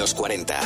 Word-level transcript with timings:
los 0.00 0.14
40. 0.14 0.58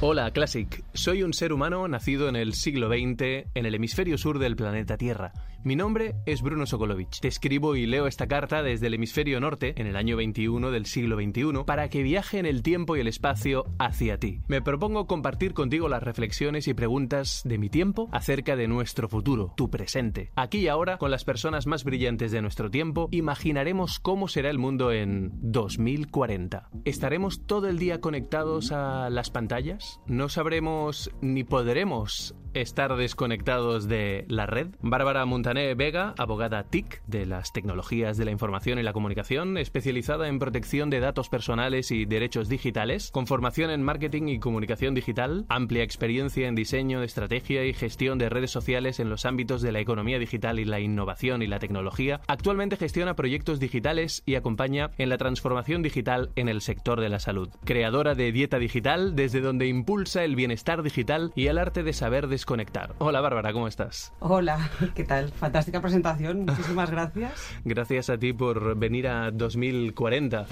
Hola, 0.00 0.30
Classic. 0.30 0.84
Soy 0.94 1.24
un 1.24 1.32
ser 1.32 1.52
humano 1.52 1.88
nacido 1.88 2.28
en 2.28 2.36
el 2.36 2.54
siglo 2.54 2.88
XX 2.88 3.48
en 3.54 3.66
el 3.66 3.74
hemisferio 3.74 4.16
sur 4.18 4.38
del 4.38 4.54
planeta 4.54 4.96
Tierra. 4.96 5.32
Mi 5.64 5.74
nombre 5.74 6.14
es 6.24 6.40
Bruno 6.40 6.66
Sokolovich. 6.66 7.18
Te 7.20 7.26
escribo 7.26 7.74
y 7.74 7.84
leo 7.84 8.06
esta 8.06 8.28
carta 8.28 8.62
desde 8.62 8.86
el 8.86 8.94
hemisferio 8.94 9.40
norte, 9.40 9.74
en 9.76 9.88
el 9.88 9.96
año 9.96 10.16
21 10.16 10.70
del 10.70 10.86
siglo 10.86 11.16
XXI, 11.16 11.64
para 11.66 11.88
que 11.88 12.04
viaje 12.04 12.38
en 12.38 12.46
el 12.46 12.62
tiempo 12.62 12.96
y 12.96 13.00
el 13.00 13.08
espacio 13.08 13.64
hacia 13.80 14.18
ti. 14.18 14.40
Me 14.46 14.62
propongo 14.62 15.08
compartir 15.08 15.54
contigo 15.54 15.88
las 15.88 16.04
reflexiones 16.04 16.68
y 16.68 16.74
preguntas 16.74 17.42
de 17.44 17.58
mi 17.58 17.68
tiempo 17.70 18.08
acerca 18.12 18.54
de 18.54 18.68
nuestro 18.68 19.08
futuro, 19.08 19.52
tu 19.56 19.68
presente. 19.68 20.30
Aquí 20.36 20.58
y 20.58 20.68
ahora, 20.68 20.96
con 20.96 21.10
las 21.10 21.24
personas 21.24 21.66
más 21.66 21.82
brillantes 21.82 22.30
de 22.30 22.40
nuestro 22.40 22.70
tiempo, 22.70 23.08
imaginaremos 23.10 23.98
cómo 23.98 24.28
será 24.28 24.50
el 24.50 24.58
mundo 24.58 24.92
en 24.92 25.32
2040. 25.42 26.70
¿Estaremos 26.84 27.46
todo 27.46 27.66
el 27.68 27.80
día 27.80 28.00
conectados 28.00 28.70
a 28.70 29.10
las 29.10 29.30
pantallas? 29.30 30.00
¿No 30.06 30.28
sabremos 30.28 31.10
ni 31.20 31.42
podremos 31.42 32.36
estar 32.54 32.96
desconectados 32.96 33.88
de 33.88 34.24
la 34.28 34.46
red? 34.46 34.68
Bárbara 34.80 35.24
Montané 35.24 35.74
Vega, 35.74 36.14
abogada 36.18 36.64
TIC 36.64 37.02
de 37.06 37.26
las 37.26 37.52
tecnologías 37.52 38.16
de 38.16 38.24
la 38.24 38.30
información 38.30 38.78
y 38.78 38.82
la 38.82 38.92
comunicación, 38.92 39.58
especializada 39.58 40.28
en 40.28 40.38
protección 40.38 40.90
de 40.90 41.00
datos 41.00 41.28
personales 41.28 41.90
y 41.90 42.04
derechos 42.04 42.48
digitales, 42.48 43.10
con 43.10 43.26
formación 43.26 43.70
en 43.70 43.82
marketing 43.82 44.28
y 44.28 44.38
comunicación 44.38 44.94
digital, 44.94 45.46
amplia 45.48 45.82
experiencia 45.82 46.48
en 46.48 46.54
diseño, 46.54 47.02
estrategia 47.02 47.64
y 47.64 47.72
gestión 47.72 48.18
de 48.18 48.28
redes 48.28 48.50
sociales 48.50 49.00
en 49.00 49.10
los 49.10 49.26
ámbitos 49.26 49.62
de 49.62 49.72
la 49.72 49.80
economía 49.80 50.18
digital 50.18 50.58
y 50.58 50.64
la 50.64 50.80
innovación 50.80 51.42
y 51.42 51.46
la 51.46 51.58
tecnología, 51.58 52.20
actualmente 52.26 52.76
gestiona 52.76 53.16
proyectos 53.16 53.60
digitales 53.60 54.22
y 54.26 54.34
acompaña 54.34 54.90
en 54.98 55.08
la 55.08 55.18
transformación 55.18 55.82
digital 55.82 56.30
en 56.36 56.48
el 56.48 56.60
sector 56.60 57.00
de 57.00 57.08
la 57.08 57.18
salud. 57.18 57.48
Creadora 57.64 58.14
de 58.14 58.32
Dieta 58.32 58.58
Digital, 58.58 59.16
desde 59.16 59.40
donde 59.40 59.66
impulsa 59.66 60.24
el 60.24 60.36
bienestar 60.36 60.82
digital 60.82 61.32
y 61.34 61.46
el 61.46 61.58
arte 61.58 61.82
de 61.82 61.92
saber 61.92 62.28
desconectar. 62.48 62.94
Hola 62.96 63.20
Bárbara, 63.20 63.52
¿cómo 63.52 63.68
estás? 63.68 64.14
Hola, 64.20 64.70
¿qué 64.94 65.04
tal? 65.04 65.30
Fantástica 65.32 65.82
presentación, 65.82 66.46
muchísimas 66.46 66.90
gracias. 66.90 67.32
Gracias 67.62 68.08
a 68.08 68.16
ti 68.16 68.32
por 68.32 68.74
venir 68.74 69.06
a 69.06 69.30
2040. 69.30 70.46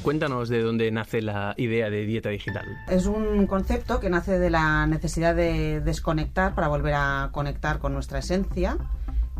Cuéntanos 0.00 0.48
de 0.48 0.62
dónde 0.62 0.90
nace 0.90 1.20
la 1.20 1.52
idea 1.58 1.90
de 1.90 2.06
dieta 2.06 2.30
digital. 2.30 2.64
Es 2.88 3.04
un 3.04 3.46
concepto 3.46 4.00
que 4.00 4.08
nace 4.08 4.38
de 4.38 4.48
la 4.48 4.86
necesidad 4.86 5.34
de 5.34 5.82
desconectar 5.82 6.54
para 6.54 6.68
volver 6.68 6.94
a 6.96 7.28
conectar 7.30 7.78
con 7.78 7.92
nuestra 7.92 8.20
esencia 8.20 8.78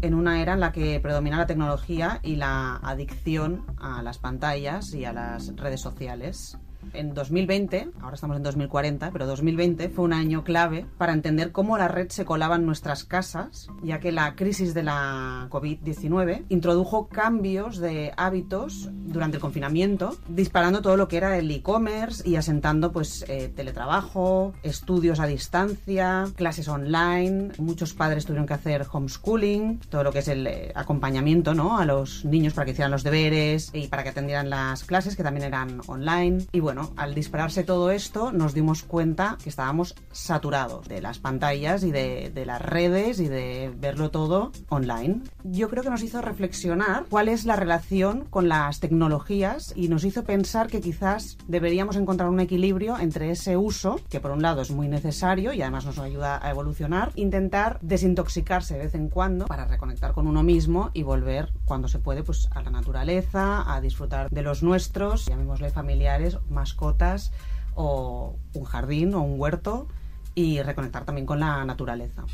en 0.02 0.12
una 0.12 0.42
era 0.42 0.52
en 0.52 0.60
la 0.60 0.72
que 0.72 1.00
predomina 1.00 1.38
la 1.38 1.46
tecnología 1.46 2.20
y 2.22 2.36
la 2.36 2.76
adicción 2.82 3.64
a 3.78 4.02
las 4.02 4.18
pantallas 4.18 4.92
y 4.92 5.06
a 5.06 5.14
las 5.14 5.56
redes 5.56 5.80
sociales 5.80 6.58
en 6.92 7.14
2020, 7.14 7.90
ahora 8.00 8.14
estamos 8.14 8.36
en 8.36 8.42
2040, 8.42 9.10
pero 9.10 9.26
2020 9.26 9.88
fue 9.88 10.04
un 10.04 10.12
año 10.12 10.44
clave 10.44 10.86
para 10.98 11.12
entender 11.12 11.52
cómo 11.52 11.78
la 11.78 11.88
red 11.88 12.08
se 12.10 12.24
colaba 12.24 12.56
en 12.56 12.66
nuestras 12.66 13.04
casas, 13.04 13.68
ya 13.82 14.00
que 14.00 14.12
la 14.12 14.34
crisis 14.34 14.74
de 14.74 14.82
la 14.82 15.48
COVID-19 15.50 16.44
introdujo 16.48 17.08
cambios 17.08 17.78
de 17.78 18.12
hábitos 18.16 18.88
durante 18.92 19.36
el 19.36 19.40
confinamiento, 19.40 20.16
disparando 20.28 20.82
todo 20.82 20.96
lo 20.96 21.08
que 21.08 21.16
era 21.16 21.38
el 21.38 21.50
e-commerce 21.50 22.28
y 22.28 22.36
asentando 22.36 22.92
pues 22.92 23.24
eh, 23.28 23.52
teletrabajo, 23.54 24.54
estudios 24.62 25.20
a 25.20 25.26
distancia, 25.26 26.26
clases 26.34 26.68
online, 26.68 27.50
muchos 27.58 27.94
padres 27.94 28.26
tuvieron 28.26 28.46
que 28.46 28.54
hacer 28.54 28.86
homeschooling, 28.90 29.80
todo 29.88 30.04
lo 30.04 30.12
que 30.12 30.20
es 30.20 30.28
el 30.28 30.46
eh, 30.46 30.72
acompañamiento 30.74 31.54
¿no? 31.54 31.78
a 31.78 31.84
los 31.84 32.24
niños 32.24 32.54
para 32.54 32.64
que 32.64 32.72
hicieran 32.72 32.90
los 32.90 33.02
deberes 33.02 33.70
y 33.72 33.88
para 33.88 34.02
que 34.02 34.10
atendieran 34.10 34.50
las 34.50 34.84
clases 34.84 35.16
que 35.16 35.22
también 35.22 35.46
eran 35.46 35.80
online 35.86 36.46
y 36.52 36.60
bueno, 36.60 36.75
al 36.96 37.14
dispararse 37.14 37.64
todo 37.64 37.90
esto 37.90 38.32
nos 38.32 38.54
dimos 38.54 38.82
cuenta 38.82 39.38
que 39.42 39.48
estábamos 39.48 39.94
saturados 40.12 40.88
de 40.88 41.00
las 41.00 41.18
pantallas 41.18 41.82
y 41.82 41.90
de, 41.90 42.30
de, 42.34 42.46
las 42.46 42.60
redes 42.60 43.20
y 43.20 43.28
de 43.28 43.72
verlo 43.76 44.10
todo 44.10 44.52
online. 44.68 45.20
Yo 45.44 45.68
creo 45.68 45.82
que 45.82 45.90
nos 45.90 46.02
hizo 46.02 46.22
reflexionar 46.22 47.06
cuál 47.08 47.28
es 47.28 47.44
la 47.44 47.56
relación 47.56 48.24
con 48.30 48.48
las 48.48 48.80
tecnologías 48.80 49.72
y 49.76 49.88
nos 49.88 50.04
hizo 50.04 50.24
pensar 50.24 50.68
que 50.68 50.80
quizás 50.80 51.36
deberíamos 51.48 51.96
encontrar 51.96 52.28
un 52.28 52.40
equilibrio 52.40 52.98
entre 52.98 53.30
ese 53.30 53.56
uso, 53.56 54.00
que 54.08 54.20
por 54.20 54.30
un 54.30 54.42
lado 54.42 54.62
es 54.62 54.70
muy 54.70 54.88
necesario 54.88 55.52
y 55.52 55.62
además 55.62 55.86
nos 55.86 55.98
ayuda 55.98 56.44
a 56.44 56.50
evolucionar, 56.50 57.12
intentar 57.16 57.78
desintoxicarse 57.82 58.74
de 58.74 58.84
vez 58.84 58.94
en 58.94 59.08
cuando 59.08 59.46
para 59.46 59.66
reconectar 59.66 60.12
con 60.12 60.26
uno 60.26 60.42
mismo 60.42 60.90
y 60.92 61.02
volver 61.02 61.52
cuando 61.64 61.88
se 61.88 61.98
puede 61.98 62.22
pues 62.22 62.48
a 62.52 62.62
la 62.62 62.70
naturaleza, 62.70 63.72
a 63.72 63.80
disfrutar 63.80 64.28
de 64.30 64.42
los 64.42 64.62
nuestros, 64.62 65.26
llamémosle 65.26 65.70
familiares, 65.70 66.38
más 66.48 66.65
mascotas 66.66 67.30
o 67.76 68.36
un 68.54 68.64
jardín 68.64 69.14
o 69.14 69.22
un 69.22 69.38
huerto 69.38 69.86
y 70.34 70.60
reconectar 70.62 71.04
también 71.04 71.26
con 71.26 71.38
la 71.38 71.64
naturaleza. 71.64 72.24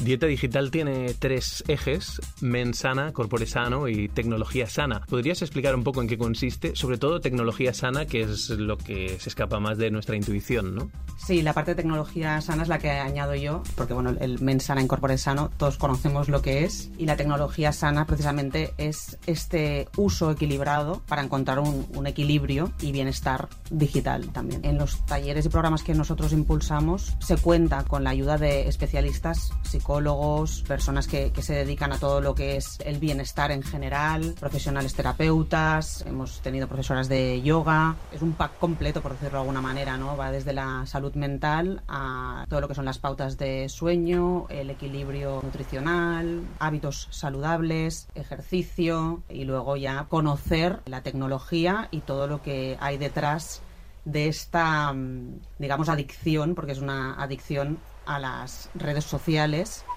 Dieta 0.00 0.26
Digital 0.26 0.70
tiene 0.70 1.14
tres 1.14 1.64
ejes, 1.68 2.20
men 2.42 2.74
sana, 2.74 3.12
corpore 3.12 3.46
sano 3.46 3.88
y 3.88 4.08
tecnología 4.08 4.68
sana. 4.68 5.00
¿Podrías 5.08 5.40
explicar 5.40 5.74
un 5.74 5.84
poco 5.84 6.02
en 6.02 6.06
qué 6.06 6.18
consiste? 6.18 6.76
Sobre 6.76 6.98
todo 6.98 7.20
tecnología 7.20 7.72
sana, 7.72 8.04
que 8.04 8.20
es 8.20 8.50
lo 8.50 8.76
que 8.76 9.18
se 9.18 9.30
escapa 9.30 9.58
más 9.58 9.78
de 9.78 9.90
nuestra 9.90 10.14
intuición, 10.14 10.74
¿no? 10.74 10.90
Sí, 11.16 11.40
la 11.40 11.54
parte 11.54 11.70
de 11.70 11.76
tecnología 11.76 12.40
sana 12.42 12.62
es 12.62 12.68
la 12.68 12.78
que 12.78 12.90
añado 12.90 13.34
yo, 13.34 13.62
porque 13.74 13.94
bueno, 13.94 14.14
el 14.20 14.38
men 14.40 14.60
sana 14.60 14.82
en 14.82 14.86
corpore 14.86 15.16
sano, 15.16 15.50
todos 15.56 15.78
conocemos 15.78 16.28
lo 16.28 16.42
que 16.42 16.64
es, 16.64 16.90
y 16.98 17.06
la 17.06 17.16
tecnología 17.16 17.72
sana 17.72 18.04
precisamente 18.06 18.74
es 18.76 19.18
este 19.26 19.88
uso 19.96 20.30
equilibrado 20.30 21.02
para 21.08 21.22
encontrar 21.22 21.58
un, 21.58 21.86
un 21.94 22.06
equilibrio 22.06 22.70
y 22.82 22.92
bienestar 22.92 23.48
digital 23.70 24.28
también. 24.28 24.62
En 24.62 24.76
los 24.76 25.04
talleres 25.06 25.46
y 25.46 25.48
programas 25.48 25.82
que 25.82 25.94
nosotros 25.94 26.32
impulsamos 26.32 27.14
se 27.18 27.38
cuenta 27.38 27.82
con 27.84 28.04
la 28.04 28.10
ayuda 28.10 28.36
de 28.36 28.68
especialistas 28.68 29.52
psicólogos, 29.62 29.85
psicólogos, 29.86 30.62
personas 30.62 31.06
que, 31.06 31.30
que, 31.30 31.42
se 31.42 31.54
dedican 31.54 31.92
a 31.92 31.98
todo 31.98 32.20
lo 32.20 32.34
que 32.34 32.56
es 32.56 32.76
el 32.84 32.98
bienestar 32.98 33.52
en 33.52 33.62
general, 33.62 34.34
profesionales 34.40 34.94
terapeutas, 34.94 36.04
hemos 36.04 36.40
tenido 36.40 36.66
profesoras 36.66 37.08
de 37.08 37.40
yoga, 37.40 37.94
es 38.10 38.20
un 38.20 38.32
pack 38.32 38.58
completo 38.58 39.00
por 39.00 39.12
decirlo 39.12 39.38
de 39.38 39.42
alguna 39.42 39.60
manera, 39.60 39.96
¿no? 39.96 40.16
Va 40.16 40.32
desde 40.32 40.52
la 40.52 40.84
salud 40.86 41.14
mental 41.14 41.84
a 41.86 42.46
todo 42.48 42.60
lo 42.60 42.66
que 42.66 42.74
son 42.74 42.84
las 42.84 42.98
pautas 42.98 43.38
de 43.38 43.68
sueño, 43.68 44.46
el 44.48 44.70
equilibrio 44.70 45.38
nutricional, 45.40 46.42
hábitos 46.58 47.06
saludables, 47.12 48.08
ejercicio 48.16 49.22
y 49.28 49.44
luego 49.44 49.76
ya 49.76 50.06
conocer 50.08 50.80
la 50.86 51.02
tecnología 51.02 51.86
y 51.92 52.00
todo 52.00 52.26
lo 52.26 52.42
que 52.42 52.76
hay 52.80 52.98
detrás 52.98 53.62
de 54.04 54.26
esta, 54.26 54.92
mm, 54.92 55.42
digamos, 55.60 55.88
adicción, 55.88 56.56
porque 56.56 56.72
es 56.72 56.80
una 56.80 57.14
adicción 57.22 57.78
a 58.06 58.18
las 58.18 58.70
redes 58.74 59.04
sociales 59.04 59.88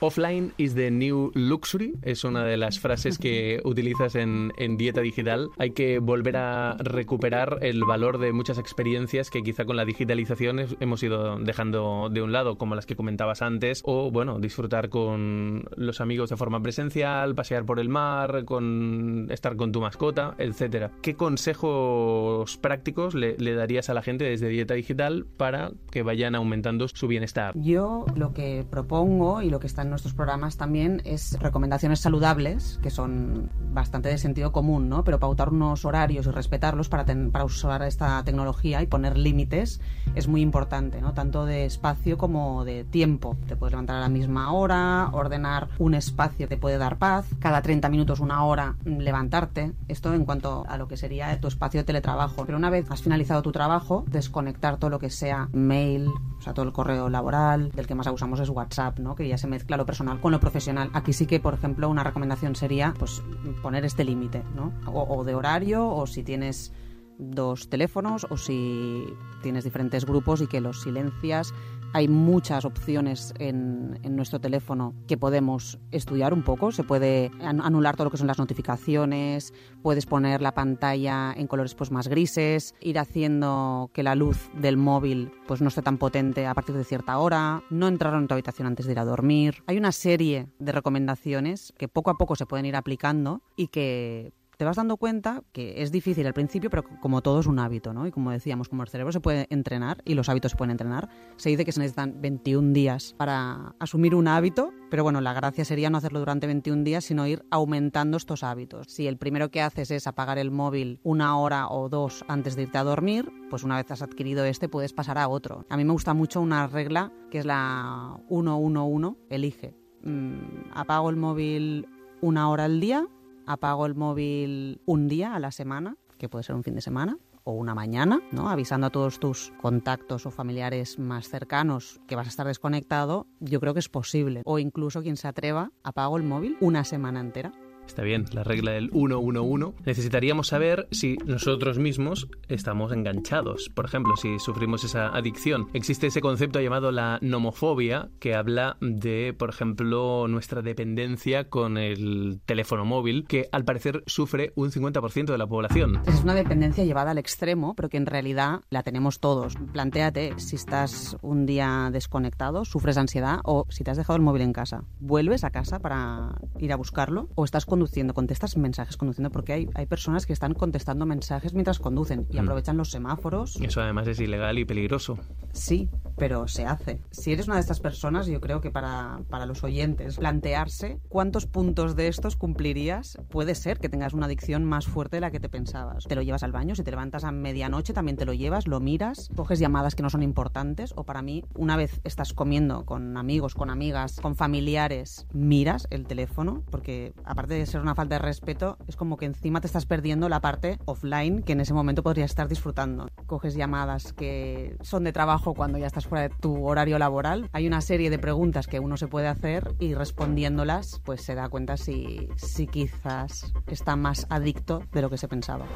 Offline 0.00 0.52
is 0.58 0.74
the 0.74 0.90
new 0.90 1.30
luxury 1.34 1.94
es 2.02 2.24
una 2.24 2.44
de 2.44 2.56
las 2.56 2.80
frases 2.80 3.18
que 3.18 3.60
utilizas 3.64 4.16
en, 4.16 4.52
en, 4.58 4.76
dieta 4.76 5.00
digital. 5.00 5.50
Hay 5.56 5.70
que 5.70 5.98
volver 5.98 6.36
a 6.36 6.76
recuperar 6.78 7.58
el 7.62 7.84
valor 7.84 8.18
de 8.18 8.32
muchas 8.32 8.58
experiencias 8.58 9.30
que 9.30 9.42
quizá 9.42 9.64
con 9.64 9.76
la 9.76 9.84
digitalización 9.84 10.60
hemos 10.80 11.02
ido 11.02 11.38
dejando 11.38 12.08
de 12.10 12.22
un 12.22 12.32
lado, 12.32 12.58
como 12.58 12.74
las 12.74 12.86
que 12.86 12.96
comentabas 12.96 13.40
antes, 13.40 13.82
o 13.84 14.10
bueno, 14.10 14.40
disfrutar 14.40 14.88
con 14.88 15.64
los 15.76 16.00
amigos 16.00 16.30
de 16.30 16.36
forma 16.36 16.60
presencial, 16.60 17.34
pasear 17.34 17.64
por 17.64 17.78
el 17.78 17.88
mar, 17.88 18.44
con 18.44 19.28
estar 19.30 19.56
con 19.56 19.72
tu 19.72 19.80
mascota, 19.80 20.34
etcétera. 20.38 20.90
¿Qué 21.02 21.14
consejos 21.14 22.56
prácticos 22.58 23.14
le, 23.14 23.36
le 23.38 23.54
darías 23.54 23.88
a 23.90 23.94
la 23.94 24.02
gente 24.02 24.24
desde 24.24 24.48
dieta 24.48 24.74
digital 24.74 25.26
para 25.36 25.70
que 25.90 26.02
vayan 26.02 26.34
aumentando 26.34 26.88
su 26.88 27.06
bienestar? 27.06 27.54
Yo 27.56 28.06
lo 28.16 28.34
que 28.34 28.66
propongo 28.68 29.40
y 29.40 29.50
lo 29.50 29.60
que 29.60 29.66
está 29.66 29.83
en 29.84 29.90
nuestros 29.90 30.14
programas 30.14 30.56
también 30.56 31.00
es 31.04 31.38
recomendaciones 31.38 32.00
saludables, 32.00 32.78
que 32.82 32.90
son 32.90 33.50
bastante 33.72 34.08
de 34.08 34.18
sentido 34.18 34.52
común, 34.52 34.88
¿no? 34.88 35.04
Pero 35.04 35.18
pautar 35.18 35.50
unos 35.50 35.84
horarios 35.84 36.26
y 36.26 36.30
respetarlos 36.30 36.88
para, 36.88 37.04
ten, 37.04 37.30
para 37.30 37.44
usar 37.44 37.82
esta 37.82 38.22
tecnología 38.24 38.82
y 38.82 38.86
poner 38.86 39.16
límites 39.16 39.80
es 40.14 40.28
muy 40.28 40.40
importante, 40.40 41.00
¿no? 41.00 41.14
Tanto 41.14 41.46
de 41.46 41.64
espacio 41.64 42.18
como 42.18 42.64
de 42.64 42.84
tiempo. 42.84 43.36
Te 43.46 43.56
puedes 43.56 43.72
levantar 43.72 43.96
a 43.96 44.00
la 44.00 44.08
misma 44.08 44.52
hora, 44.52 45.10
ordenar 45.12 45.68
un 45.78 45.94
espacio 45.94 46.48
te 46.48 46.56
puede 46.56 46.78
dar 46.78 46.98
paz, 46.98 47.26
cada 47.38 47.62
30 47.62 47.88
minutos, 47.88 48.20
una 48.20 48.44
hora, 48.44 48.76
levantarte. 48.84 49.72
Esto 49.88 50.14
en 50.14 50.24
cuanto 50.24 50.64
a 50.68 50.76
lo 50.76 50.88
que 50.88 50.96
sería 50.96 51.38
tu 51.40 51.48
espacio 51.48 51.80
de 51.80 51.84
teletrabajo. 51.84 52.44
Pero 52.44 52.58
una 52.58 52.70
vez 52.70 52.90
has 52.90 53.02
finalizado 53.02 53.42
tu 53.42 53.52
trabajo, 53.52 54.04
desconectar 54.08 54.78
todo 54.78 54.90
lo 54.90 54.98
que 54.98 55.10
sea 55.10 55.48
mail, 55.52 56.08
o 56.08 56.42
sea, 56.42 56.54
todo 56.54 56.64
el 56.64 56.72
correo 56.72 57.08
laboral, 57.08 57.70
del 57.72 57.86
que 57.86 57.94
más 57.94 58.06
usamos 58.06 58.40
es 58.40 58.48
WhatsApp, 58.48 58.98
¿no? 58.98 59.14
Que 59.14 59.28
ya 59.28 59.38
se 59.38 59.46
mezcla 59.46 59.73
lo 59.76 59.86
personal 59.86 60.20
con 60.20 60.32
lo 60.32 60.40
profesional. 60.40 60.90
Aquí 60.92 61.12
sí 61.12 61.26
que, 61.26 61.40
por 61.40 61.54
ejemplo, 61.54 61.88
una 61.88 62.04
recomendación 62.04 62.54
sería 62.54 62.94
pues 62.98 63.22
poner 63.62 63.84
este 63.84 64.04
límite, 64.04 64.42
¿no? 64.54 64.72
O 64.86 65.24
de 65.24 65.34
horario, 65.34 65.88
o 65.88 66.06
si 66.06 66.22
tienes 66.22 66.72
dos 67.18 67.68
teléfonos, 67.68 68.26
o 68.30 68.36
si 68.36 69.06
tienes 69.42 69.64
diferentes 69.64 70.04
grupos 70.04 70.40
y 70.40 70.46
que 70.46 70.60
los 70.60 70.82
silencias 70.82 71.54
Hay 71.94 72.08
muchas 72.08 72.64
opciones 72.64 73.32
en, 73.38 74.00
nuestro 74.16 74.40
teléfono 74.40 74.96
que 75.06 75.16
podemos 75.16 75.78
estudiar 75.92 76.34
un 76.34 76.42
poco. 76.42 76.72
Se 76.72 76.82
puede 76.82 77.30
anular 77.40 77.94
todo 77.94 78.06
lo 78.06 78.10
que 78.10 78.16
son 78.16 78.26
las 78.26 78.40
notificaciones, 78.40 79.54
puedes 79.80 80.04
poner 80.04 80.42
la 80.42 80.54
pantalla 80.54 81.32
en 81.36 81.46
colores 81.46 81.76
pues 81.76 81.92
más 81.92 82.08
grises, 82.08 82.74
ir 82.80 82.98
haciendo 82.98 83.90
que 83.94 84.02
la 84.02 84.16
luz 84.16 84.50
del 84.60 84.76
móvil 84.76 85.30
pues 85.46 85.62
no 85.62 85.68
esté 85.68 85.82
tan 85.82 85.98
potente 85.98 86.48
a 86.48 86.54
partir 86.54 86.74
de 86.74 86.82
cierta 86.82 87.16
hora, 87.18 87.62
no 87.70 87.86
entrar 87.86 88.14
en 88.14 88.26
tu 88.26 88.34
habitación 88.34 88.66
antes 88.66 88.86
de 88.86 88.92
ir 88.92 88.98
a 88.98 89.04
dormir. 89.04 89.62
Hay 89.68 89.78
una 89.78 89.92
serie 89.92 90.48
de 90.58 90.72
recomendaciones 90.72 91.72
que 91.78 91.86
poco 91.86 92.10
a 92.10 92.18
poco 92.18 92.34
se 92.34 92.44
pueden 92.44 92.66
ir 92.66 92.74
aplicando 92.74 93.40
y 93.54 93.68
que 93.68 94.32
te 94.56 94.64
vas 94.64 94.76
dando 94.76 94.96
cuenta 94.96 95.42
que 95.52 95.82
es 95.82 95.92
difícil 95.92 96.26
al 96.26 96.34
principio, 96.34 96.70
pero 96.70 96.84
como 97.00 97.22
todo 97.22 97.40
es 97.40 97.46
un 97.46 97.58
hábito, 97.58 97.92
¿no? 97.92 98.06
Y 98.06 98.10
como 98.10 98.30
decíamos, 98.30 98.68
como 98.68 98.82
el 98.82 98.88
cerebro 98.88 99.12
se 99.12 99.20
puede 99.20 99.46
entrenar 99.50 100.02
y 100.04 100.14
los 100.14 100.28
hábitos 100.28 100.52
se 100.52 100.56
pueden 100.56 100.72
entrenar, 100.72 101.08
se 101.36 101.50
dice 101.50 101.64
que 101.64 101.72
se 101.72 101.80
necesitan 101.80 102.20
21 102.20 102.72
días 102.72 103.14
para 103.16 103.74
asumir 103.78 104.14
un 104.14 104.28
hábito, 104.28 104.72
pero 104.90 105.02
bueno, 105.02 105.20
la 105.20 105.32
gracia 105.32 105.64
sería 105.64 105.90
no 105.90 105.98
hacerlo 105.98 106.20
durante 106.20 106.46
21 106.46 106.84
días, 106.84 107.04
sino 107.04 107.26
ir 107.26 107.44
aumentando 107.50 108.16
estos 108.16 108.42
hábitos. 108.42 108.86
Si 108.88 109.06
el 109.06 109.16
primero 109.16 109.50
que 109.50 109.62
haces 109.62 109.90
es 109.90 110.06
apagar 110.06 110.38
el 110.38 110.50
móvil 110.50 111.00
una 111.02 111.36
hora 111.38 111.68
o 111.68 111.88
dos 111.88 112.24
antes 112.28 112.56
de 112.56 112.62
irte 112.62 112.78
a 112.78 112.84
dormir, 112.84 113.30
pues 113.50 113.64
una 113.64 113.76
vez 113.76 113.90
has 113.90 114.02
adquirido 114.02 114.44
este 114.44 114.68
puedes 114.68 114.92
pasar 114.92 115.18
a 115.18 115.28
otro. 115.28 115.64
A 115.68 115.76
mí 115.76 115.84
me 115.84 115.92
gusta 115.92 116.14
mucho 116.14 116.40
una 116.40 116.66
regla 116.66 117.12
que 117.30 117.38
es 117.38 117.46
la 117.46 118.18
111, 118.28 119.16
elige. 119.30 119.74
Mm, 120.02 120.70
apago 120.72 121.10
el 121.10 121.16
móvil 121.16 121.88
una 122.20 122.48
hora 122.50 122.64
al 122.64 122.80
día 122.80 123.08
apago 123.46 123.86
el 123.86 123.94
móvil 123.94 124.80
un 124.86 125.08
día 125.08 125.34
a 125.34 125.38
la 125.38 125.50
semana, 125.50 125.96
que 126.18 126.28
puede 126.28 126.44
ser 126.44 126.54
un 126.54 126.62
fin 126.62 126.74
de 126.74 126.80
semana, 126.80 127.18
o 127.44 127.52
una 127.52 127.74
mañana, 127.74 128.20
¿no? 128.32 128.48
Avisando 128.48 128.86
a 128.86 128.90
todos 128.90 129.20
tus 129.20 129.52
contactos 129.60 130.26
o 130.26 130.30
familiares 130.30 130.98
más 130.98 131.28
cercanos 131.28 132.00
que 132.06 132.16
vas 132.16 132.26
a 132.26 132.30
estar 132.30 132.46
desconectado, 132.46 133.26
yo 133.38 133.60
creo 133.60 133.74
que 133.74 133.80
es 133.80 133.88
posible. 133.88 134.42
O 134.44 134.58
incluso 134.58 135.02
quien 135.02 135.16
se 135.16 135.28
atreva, 135.28 135.70
apago 135.82 136.16
el 136.16 136.22
móvil 136.22 136.56
una 136.60 136.84
semana 136.84 137.20
entera. 137.20 137.52
Está 137.86 138.02
bien, 138.02 138.24
la 138.32 138.44
regla 138.44 138.72
del 138.72 138.90
111. 138.90 139.74
Necesitaríamos 139.84 140.48
saber 140.48 140.88
si 140.90 141.16
nosotros 141.26 141.78
mismos 141.78 142.28
estamos 142.48 142.92
enganchados. 142.92 143.70
Por 143.74 143.84
ejemplo, 143.84 144.16
si 144.16 144.38
sufrimos 144.38 144.84
esa 144.84 145.08
adicción. 145.08 145.68
Existe 145.74 146.08
ese 146.08 146.20
concepto 146.20 146.60
llamado 146.60 146.90
la 146.90 147.18
nomofobia, 147.22 148.10
que 148.18 148.34
habla 148.34 148.76
de, 148.80 149.34
por 149.38 149.50
ejemplo, 149.50 150.26
nuestra 150.28 150.62
dependencia 150.62 151.48
con 151.48 151.78
el 151.78 152.40
teléfono 152.46 152.84
móvil, 152.84 153.26
que 153.28 153.48
al 153.52 153.64
parecer 153.64 154.02
sufre 154.06 154.52
un 154.56 154.70
50% 154.70 155.26
de 155.26 155.38
la 155.38 155.46
población. 155.46 156.00
Es 156.06 156.22
una 156.22 156.34
dependencia 156.34 156.84
llevada 156.84 157.12
al 157.12 157.18
extremo, 157.18 157.74
pero 157.74 157.88
que 157.88 157.96
en 157.96 158.06
realidad 158.06 158.60
la 158.70 158.82
tenemos 158.82 159.20
todos. 159.20 159.54
Plantéate 159.72 160.34
si 160.38 160.56
estás 160.56 161.16
un 161.22 161.46
día 161.46 161.90
desconectado, 161.92 162.64
sufres 162.64 162.96
ansiedad 162.96 163.38
o 163.44 163.66
si 163.68 163.84
te 163.84 163.90
has 163.90 163.96
dejado 163.96 164.16
el 164.16 164.22
móvil 164.22 164.42
en 164.42 164.52
casa. 164.52 164.84
¿Vuelves 165.00 165.44
a 165.44 165.50
casa 165.50 165.78
para 165.78 166.38
ir 166.58 166.72
a 166.72 166.76
buscarlo 166.76 167.28
o 167.34 167.44
estás 167.44 167.66
conduciendo, 167.74 168.14
contestas 168.14 168.56
mensajes 168.56 168.96
conduciendo, 168.96 169.32
porque 169.32 169.52
hay, 169.52 169.68
hay 169.74 169.86
personas 169.86 170.26
que 170.26 170.32
están 170.32 170.54
contestando 170.54 171.06
mensajes 171.06 171.54
mientras 171.54 171.80
conducen 171.80 172.24
y 172.30 172.36
mm. 172.36 172.40
aprovechan 172.40 172.76
los 172.76 172.92
semáforos. 172.92 173.56
Eso 173.60 173.80
además 173.80 174.06
es 174.06 174.20
ilegal 174.20 174.60
y 174.60 174.64
peligroso. 174.64 175.18
Sí, 175.52 175.88
pero 176.16 176.48
se 176.48 176.66
hace. 176.66 177.00
Si 177.10 177.32
eres 177.32 177.46
una 177.46 177.56
de 177.56 177.62
estas 177.62 177.80
personas, 177.80 178.26
yo 178.26 178.40
creo 178.40 178.60
que 178.60 178.70
para, 178.70 179.20
para 179.28 179.46
los 179.46 179.64
oyentes, 179.64 180.16
plantearse 180.16 180.98
cuántos 181.08 181.46
puntos 181.46 181.96
de 181.96 182.08
estos 182.08 182.36
cumplirías, 182.36 183.18
puede 183.28 183.54
ser 183.54 183.78
que 183.78 183.88
tengas 183.88 184.14
una 184.14 184.26
adicción 184.26 184.64
más 184.64 184.86
fuerte 184.86 185.16
de 185.16 185.20
la 185.20 185.30
que 185.30 185.40
te 185.40 185.48
pensabas. 185.48 186.04
Te 186.04 186.14
lo 186.14 186.22
llevas 186.22 186.42
al 186.42 186.52
baño, 186.52 186.74
si 186.74 186.82
te 186.82 186.90
levantas 186.90 187.24
a 187.24 187.32
medianoche 187.32 187.92
también 187.92 188.16
te 188.16 188.24
lo 188.24 188.32
llevas, 188.32 188.66
lo 188.66 188.80
miras, 188.80 189.30
coges 189.36 189.58
llamadas 189.58 189.94
que 189.94 190.02
no 190.02 190.10
son 190.10 190.22
importantes, 190.22 190.92
o 190.96 191.04
para 191.04 191.22
mí, 191.22 191.44
una 191.54 191.76
vez 191.76 192.00
estás 192.04 192.32
comiendo 192.32 192.84
con 192.84 193.16
amigos, 193.16 193.54
con 193.54 193.70
amigas, 193.70 194.20
con 194.20 194.36
familiares, 194.36 195.26
miras 195.32 195.86
el 195.90 196.06
teléfono, 196.06 196.62
porque 196.70 197.14
aparte 197.24 197.54
de 197.54 197.66
ser 197.66 197.80
una 197.80 197.94
falta 197.94 198.16
de 198.16 198.20
respeto, 198.20 198.78
es 198.86 198.96
como 198.96 199.16
que 199.16 199.26
encima 199.26 199.60
te 199.60 199.66
estás 199.66 199.86
perdiendo 199.86 200.28
la 200.28 200.40
parte 200.40 200.78
offline 200.84 201.42
que 201.42 201.52
en 201.52 201.60
ese 201.60 201.74
momento 201.74 202.02
podrías 202.02 202.30
estar 202.30 202.48
disfrutando. 202.48 203.08
Coges 203.26 203.54
llamadas 203.54 204.12
que 204.12 204.76
son 204.82 205.04
de 205.04 205.12
trabajo 205.12 205.54
cuando 205.54 205.78
ya 205.78 205.86
estás 205.86 206.03
fuera 206.04 206.28
de 206.28 206.34
tu 206.34 206.66
horario 206.66 206.98
laboral. 206.98 207.48
Hay 207.52 207.66
una 207.66 207.80
serie 207.80 208.10
de 208.10 208.18
preguntas 208.18 208.66
que 208.66 208.80
uno 208.80 208.96
se 208.96 209.08
puede 209.08 209.28
hacer 209.28 209.74
y 209.78 209.94
respondiéndolas, 209.94 211.00
pues 211.04 211.22
se 211.22 211.34
da 211.34 211.48
cuenta 211.48 211.76
si, 211.76 212.28
si 212.36 212.66
quizás 212.66 213.52
está 213.66 213.96
más 213.96 214.26
adicto 214.30 214.82
de 214.92 215.02
lo 215.02 215.10
que 215.10 215.18
se 215.18 215.28
pensaba. 215.28 215.66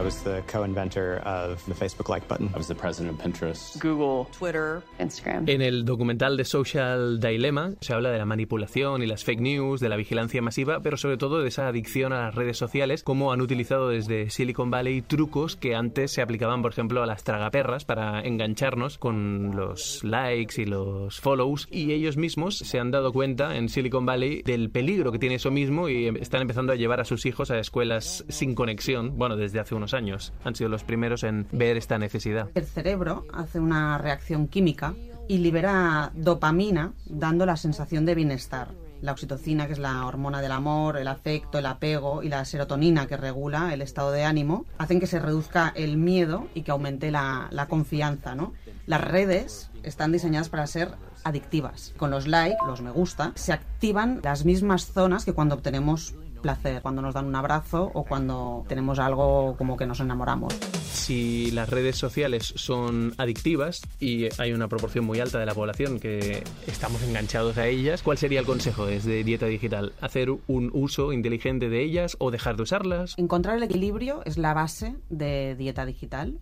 I 0.00 0.02
was 0.02 0.22
the 0.24 0.42
co-inventor 0.46 1.18
of 1.26 1.62
the 1.66 1.74
Facebook 1.74 2.08
like 2.08 2.26
button. 2.26 2.50
I 2.54 2.56
was 2.56 2.68
the 2.68 2.74
president 2.74 3.18
of 3.18 3.22
Pinterest. 3.22 3.78
Google, 3.80 4.28
Twitter, 4.32 4.82
Instagram. 4.98 5.46
En 5.46 5.60
el 5.60 5.84
documental 5.84 6.38
de 6.38 6.46
Social 6.46 7.20
Dilemma 7.20 7.74
se 7.82 7.92
habla 7.92 8.10
de 8.10 8.16
la 8.16 8.24
manipulación 8.24 9.02
y 9.02 9.06
las 9.06 9.24
fake 9.24 9.40
news, 9.40 9.78
de 9.78 9.90
la 9.90 9.96
vigilancia 9.96 10.40
masiva, 10.40 10.80
pero 10.80 10.96
sobre 10.96 11.18
todo 11.18 11.42
de 11.42 11.48
esa 11.48 11.68
adicción 11.68 12.14
a 12.14 12.22
las 12.22 12.34
redes 12.34 12.56
sociales, 12.56 13.02
como 13.02 13.30
han 13.30 13.42
utilizado 13.42 13.90
desde 13.90 14.30
Silicon 14.30 14.70
Valley 14.70 15.02
trucos 15.02 15.56
que 15.56 15.74
antes 15.74 16.12
se 16.12 16.22
aplicaban, 16.22 16.62
por 16.62 16.72
ejemplo, 16.72 17.02
a 17.02 17.06
las 17.06 17.22
tragaperras 17.22 17.84
para 17.84 18.22
engancharnos 18.22 18.96
con 18.96 19.54
los 19.54 20.02
likes 20.02 20.62
y 20.62 20.64
los 20.64 21.20
follows, 21.20 21.68
y 21.70 21.92
ellos 21.92 22.16
mismos 22.16 22.56
se 22.56 22.78
han 22.78 22.90
dado 22.90 23.12
cuenta 23.12 23.54
en 23.54 23.68
Silicon 23.68 24.06
Valley 24.06 24.40
del 24.44 24.70
peligro 24.70 25.12
que 25.12 25.18
tiene 25.18 25.34
eso 25.34 25.50
mismo 25.50 25.90
y 25.90 26.06
están 26.06 26.40
empezando 26.40 26.72
a 26.72 26.76
llevar 26.76 27.00
a 27.00 27.04
sus 27.04 27.26
hijos 27.26 27.50
a 27.50 27.58
escuelas 27.58 28.24
sin 28.30 28.54
conexión, 28.54 29.18
bueno, 29.18 29.36
desde 29.36 29.60
hace 29.60 29.74
unos 29.74 29.89
años 29.94 30.32
han 30.44 30.54
sido 30.54 30.68
los 30.68 30.84
primeros 30.84 31.24
en 31.24 31.46
ver 31.52 31.76
esta 31.76 31.98
necesidad. 31.98 32.48
El 32.54 32.64
cerebro 32.64 33.26
hace 33.32 33.60
una 33.60 33.98
reacción 33.98 34.48
química 34.48 34.94
y 35.28 35.38
libera 35.38 36.10
dopamina 36.14 36.92
dando 37.06 37.46
la 37.46 37.56
sensación 37.56 38.04
de 38.04 38.14
bienestar. 38.14 38.68
La 39.00 39.12
oxitocina, 39.12 39.66
que 39.66 39.72
es 39.72 39.78
la 39.78 40.04
hormona 40.04 40.42
del 40.42 40.52
amor, 40.52 40.98
el 40.98 41.08
afecto, 41.08 41.58
el 41.58 41.66
apego, 41.66 42.22
y 42.22 42.28
la 42.28 42.44
serotonina, 42.44 43.06
que 43.06 43.16
regula 43.16 43.72
el 43.72 43.80
estado 43.80 44.10
de 44.10 44.24
ánimo, 44.24 44.66
hacen 44.76 45.00
que 45.00 45.06
se 45.06 45.18
reduzca 45.18 45.72
el 45.74 45.96
miedo 45.96 46.48
y 46.54 46.62
que 46.62 46.70
aumente 46.70 47.10
la, 47.10 47.48
la 47.50 47.66
confianza. 47.66 48.34
¿no? 48.34 48.52
Las 48.86 49.00
redes 49.00 49.70
están 49.84 50.12
diseñadas 50.12 50.48
para 50.48 50.66
ser 50.66 50.90
adictivas. 51.24 51.94
Con 51.96 52.10
los 52.10 52.26
likes, 52.26 52.58
los 52.66 52.82
me 52.82 52.90
gusta, 52.90 53.32
se 53.36 53.52
activan 53.52 54.20
las 54.22 54.44
mismas 54.44 54.86
zonas 54.92 55.24
que 55.24 55.32
cuando 55.32 55.54
obtenemos 55.54 56.14
placer, 56.40 56.82
cuando 56.82 57.02
nos 57.02 57.14
dan 57.14 57.26
un 57.26 57.36
abrazo 57.36 57.90
o 57.94 58.04
cuando 58.04 58.64
tenemos 58.68 58.98
algo 58.98 59.56
como 59.56 59.76
que 59.76 59.86
nos 59.86 60.00
enamoramos. 60.00 60.54
Si 60.92 61.50
las 61.52 61.68
redes 61.68 61.96
sociales 61.96 62.52
son 62.56 63.14
adictivas 63.18 63.82
y 64.00 64.28
hay 64.40 64.52
una 64.52 64.68
proporción 64.68 65.04
muy 65.04 65.20
alta 65.20 65.38
de 65.38 65.46
la 65.46 65.54
población 65.54 66.00
que 66.00 66.42
estamos 66.66 67.02
enganchados 67.02 67.58
a 67.58 67.66
ellas, 67.66 68.02
¿cuál 68.02 68.18
sería 68.18 68.40
el 68.40 68.46
consejo 68.46 68.86
desde 68.86 69.24
Dieta 69.24 69.46
Digital? 69.46 69.92
¿Hacer 70.00 70.30
un 70.30 70.70
uso 70.72 71.12
inteligente 71.12 71.68
de 71.68 71.82
ellas 71.82 72.16
o 72.18 72.30
dejar 72.30 72.56
de 72.56 72.62
usarlas? 72.62 73.14
Encontrar 73.16 73.56
el 73.56 73.62
equilibrio 73.62 74.22
es 74.24 74.38
la 74.38 74.54
base 74.54 74.96
de 75.08 75.54
Dieta 75.56 75.86
Digital 75.86 76.38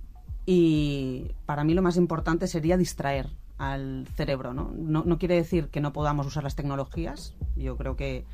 y 0.46 1.32
para 1.44 1.64
mí 1.64 1.74
lo 1.74 1.82
más 1.82 1.96
importante 1.96 2.46
sería 2.46 2.76
distraer 2.76 3.28
al 3.58 4.06
cerebro. 4.16 4.54
¿no? 4.54 4.72
No, 4.74 5.02
no 5.04 5.18
quiere 5.18 5.34
decir 5.34 5.68
que 5.68 5.80
no 5.80 5.92
podamos 5.92 6.26
usar 6.26 6.44
las 6.44 6.56
tecnologías. 6.56 7.34
Yo 7.56 7.76
creo 7.76 7.96
que 7.96 8.24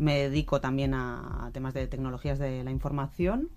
me 0.00 0.18
dedico 0.18 0.60
también 0.60 0.94
a 0.94 1.50
temas 1.52 1.74
de 1.74 1.86
tecnologías 1.86 2.38
de 2.38 2.64
la 2.64 2.70
información 2.70 3.50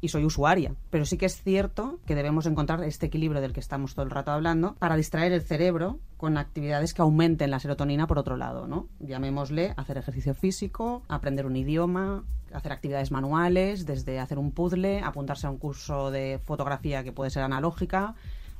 y 0.00 0.08
soy 0.08 0.24
usuaria. 0.24 0.74
Pero 0.90 1.04
sí 1.04 1.16
que 1.16 1.26
es 1.26 1.42
cierto 1.42 1.98
que 2.06 2.14
debemos 2.14 2.46
encontrar 2.46 2.82
este 2.84 3.06
equilibrio 3.06 3.40
del 3.40 3.52
que 3.52 3.60
estamos 3.60 3.94
todo 3.94 4.04
el 4.04 4.10
rato 4.10 4.30
hablando 4.30 4.74
para 4.74 4.96
distraer 4.96 5.32
el 5.32 5.42
cerebro 5.42 5.98
con 6.16 6.38
actividades 6.38 6.94
que 6.94 7.02
aumenten 7.02 7.50
la 7.50 7.60
serotonina 7.60 8.06
por 8.06 8.18
otro 8.18 8.36
lado, 8.36 8.66
¿no? 8.66 8.88
Llamémosle 9.00 9.74
hacer 9.76 9.98
ejercicio 9.98 10.34
físico, 10.34 11.02
aprender 11.08 11.46
un 11.46 11.56
idioma, 11.56 12.24
hacer 12.52 12.72
actividades 12.72 13.10
manuales, 13.10 13.86
desde 13.86 14.18
hacer 14.18 14.38
un 14.38 14.52
puzzle, 14.52 15.00
apuntarse 15.02 15.46
a 15.46 15.50
un 15.50 15.58
curso 15.58 16.10
de 16.10 16.40
fotografía 16.44 17.04
que 17.04 17.12
puede 17.12 17.30
ser 17.30 17.42
analógica, 17.42 18.14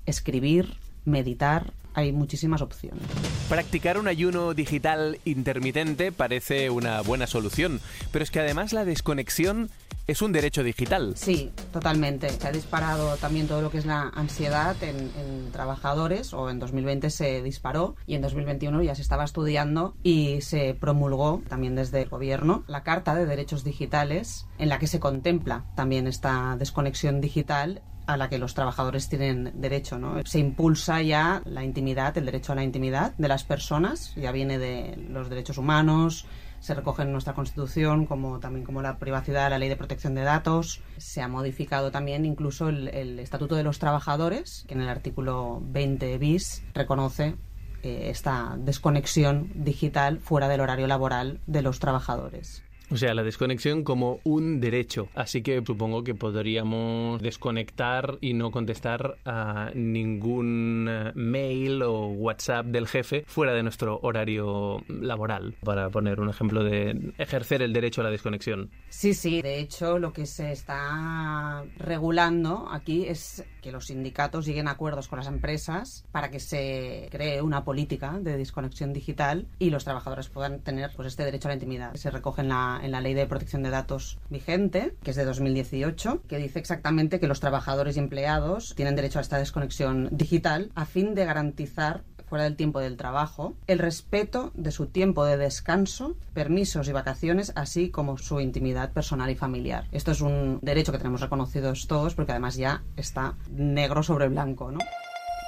escribir, 0.06 0.76
meditar, 1.04 1.72
hay 1.94 2.12
muchísimas 2.12 2.62
opciones. 2.62 3.02
Practicar 3.48 3.98
un 3.98 4.08
ayuno 4.08 4.54
digital 4.54 5.18
intermitente 5.24 6.12
parece 6.12 6.70
una 6.70 7.00
buena 7.02 7.26
solución, 7.26 7.80
pero 8.12 8.22
es 8.22 8.30
que 8.30 8.40
además 8.40 8.72
la 8.72 8.84
desconexión 8.84 9.70
es 10.10 10.22
un 10.22 10.32
derecho 10.32 10.64
digital. 10.64 11.14
Sí, 11.16 11.52
totalmente. 11.72 12.28
Se 12.30 12.48
ha 12.48 12.52
disparado 12.52 13.16
también 13.16 13.46
todo 13.46 13.62
lo 13.62 13.70
que 13.70 13.78
es 13.78 13.86
la 13.86 14.08
ansiedad 14.08 14.76
en, 14.82 15.52
trabajadores, 15.52 16.32
o 16.32 16.50
en 16.50 16.58
2020 16.58 17.10
se 17.10 17.42
disparó 17.42 17.96
y 18.06 18.14
en 18.14 18.22
2021 18.22 18.82
ya 18.82 18.94
se 18.94 19.02
estaba 19.02 19.24
estudiando 19.24 19.94
y 20.02 20.40
se 20.40 20.74
promulgó 20.74 21.42
también 21.48 21.76
desde 21.76 22.02
el 22.02 22.08
gobierno 22.08 22.64
la 22.66 22.82
Carta 22.82 23.14
de 23.14 23.26
Derechos 23.26 23.62
Digitales 23.62 24.46
en 24.58 24.68
la 24.68 24.78
que 24.78 24.86
se 24.86 25.00
contempla 25.00 25.64
también 25.76 26.06
esta 26.06 26.56
desconexión 26.58 27.20
digital 27.20 27.82
a 28.12 28.16
la 28.16 28.28
que 28.28 28.38
los 28.38 28.54
trabajadores 28.54 29.08
tienen 29.08 29.52
derecho. 29.54 29.98
¿no? 29.98 30.22
Se 30.24 30.38
impulsa 30.38 31.02
ya 31.02 31.42
la 31.44 31.64
intimidad, 31.64 32.16
el 32.18 32.26
derecho 32.26 32.52
a 32.52 32.56
la 32.56 32.64
intimidad 32.64 33.14
de 33.16 33.28
las 33.28 33.44
personas, 33.44 34.14
ya 34.16 34.32
viene 34.32 34.58
de 34.58 34.96
los 35.08 35.30
derechos 35.30 35.58
humanos, 35.58 36.26
se 36.60 36.74
recogen 36.74 37.06
en 37.06 37.12
nuestra 37.12 37.34
Constitución, 37.34 38.04
como 38.04 38.38
también 38.38 38.66
como 38.66 38.82
la 38.82 38.98
privacidad, 38.98 39.48
la 39.48 39.58
ley 39.58 39.70
de 39.70 39.76
protección 39.76 40.14
de 40.14 40.22
datos. 40.22 40.82
Se 40.98 41.22
ha 41.22 41.28
modificado 41.28 41.90
también 41.90 42.26
incluso 42.26 42.68
el, 42.68 42.88
el 42.88 43.18
Estatuto 43.18 43.54
de 43.54 43.62
los 43.62 43.78
Trabajadores, 43.78 44.64
que 44.68 44.74
en 44.74 44.82
el 44.82 44.88
artículo 44.88 45.62
20 45.62 46.18
bis 46.18 46.62
reconoce 46.74 47.36
eh, 47.82 48.10
esta 48.10 48.56
desconexión 48.58 49.50
digital 49.54 50.18
fuera 50.18 50.48
del 50.48 50.60
horario 50.60 50.86
laboral 50.86 51.40
de 51.46 51.62
los 51.62 51.78
trabajadores. 51.78 52.62
O 52.92 52.96
sea, 52.96 53.14
la 53.14 53.22
desconexión 53.22 53.84
como 53.84 54.20
un 54.24 54.60
derecho. 54.60 55.08
Así 55.14 55.42
que 55.42 55.62
supongo 55.64 56.02
que 56.02 56.14
podríamos 56.14 57.22
desconectar 57.22 58.18
y 58.20 58.34
no 58.34 58.50
contestar 58.50 59.16
a 59.24 59.70
ningún 59.74 60.88
eh, 60.90 61.12
mail 61.14 61.82
o 61.82 62.08
WhatsApp 62.08 62.66
del 62.66 62.88
jefe 62.88 63.24
fuera 63.26 63.54
de 63.54 63.62
nuestro 63.62 64.00
horario 64.02 64.82
laboral, 64.88 65.54
para 65.64 65.88
poner 65.90 66.20
un 66.20 66.30
ejemplo 66.30 66.64
de 66.64 67.12
ejercer 67.18 67.62
el 67.62 67.72
derecho 67.72 68.00
a 68.00 68.04
la 68.04 68.10
desconexión. 68.10 68.70
Sí, 68.88 69.14
sí. 69.14 69.40
De 69.40 69.60
hecho, 69.60 69.98
lo 69.98 70.12
que 70.12 70.26
se 70.26 70.50
está 70.50 71.64
regulando 71.76 72.68
aquí 72.70 73.06
es 73.06 73.44
que 73.60 73.72
los 73.72 73.86
sindicatos 73.86 74.46
lleguen 74.46 74.68
a 74.68 74.72
acuerdos 74.72 75.06
con 75.06 75.18
las 75.18 75.28
empresas 75.28 76.04
para 76.10 76.30
que 76.30 76.40
se 76.40 77.08
cree 77.10 77.42
una 77.42 77.64
política 77.64 78.18
de 78.18 78.36
desconexión 78.36 78.92
digital 78.92 79.46
y 79.58 79.70
los 79.70 79.84
trabajadores 79.84 80.28
puedan 80.28 80.60
tener 80.60 80.90
pues 80.96 81.08
este 81.08 81.24
derecho 81.24 81.48
a 81.48 81.50
la 81.50 81.54
intimidad. 81.54 81.94
Se 81.94 82.10
recoge 82.10 82.42
la, 82.42 82.79
en 82.82 82.92
la 82.92 83.00
ley 83.00 83.14
de 83.14 83.26
protección 83.26 83.62
de 83.62 83.70
datos 83.70 84.18
vigente, 84.28 84.94
que 85.02 85.10
es 85.10 85.16
de 85.16 85.24
2018, 85.24 86.22
que 86.28 86.38
dice 86.38 86.58
exactamente 86.58 87.20
que 87.20 87.26
los 87.26 87.40
trabajadores 87.40 87.96
y 87.96 88.00
empleados 88.00 88.74
tienen 88.74 88.96
derecho 88.96 89.18
a 89.18 89.22
esta 89.22 89.38
desconexión 89.38 90.08
digital 90.12 90.70
a 90.74 90.84
fin 90.84 91.14
de 91.14 91.24
garantizar 91.24 92.02
fuera 92.30 92.44
del 92.44 92.54
tiempo 92.54 92.78
del 92.78 92.96
trabajo, 92.96 93.54
el 93.66 93.80
respeto 93.80 94.52
de 94.54 94.70
su 94.70 94.86
tiempo 94.86 95.24
de 95.24 95.36
descanso, 95.36 96.14
permisos 96.32 96.88
y 96.88 96.92
vacaciones, 96.92 97.52
así 97.56 97.90
como 97.90 98.18
su 98.18 98.40
intimidad 98.40 98.92
personal 98.92 99.30
y 99.30 99.34
familiar. 99.34 99.88
Esto 99.90 100.12
es 100.12 100.20
un 100.20 100.60
derecho 100.62 100.92
que 100.92 100.98
tenemos 100.98 101.20
reconocidos 101.20 101.88
todos 101.88 102.14
porque 102.14 102.30
además 102.30 102.54
ya 102.54 102.84
está 102.96 103.34
negro 103.50 104.04
sobre 104.04 104.28
blanco, 104.28 104.70
¿no? 104.70 104.78